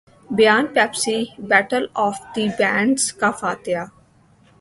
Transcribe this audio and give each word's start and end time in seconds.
بیان 0.29 0.65
Pepsi 0.75 1.17
battle 1.49 1.83
of 2.05 2.17
the 2.35 2.45
bands 2.57 3.03
کا 3.19 3.29
فاتح 3.39 3.79